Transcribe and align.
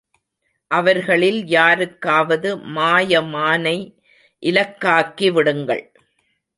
அவர்களில் 0.71 1.47
யாருக்காவது 1.47 2.57
மாயமானை 2.57 3.77
இலக்காக்கி 4.43 5.31
விடுங்கள். 5.31 5.85